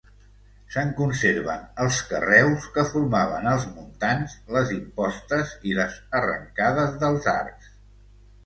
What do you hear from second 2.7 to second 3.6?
que formaven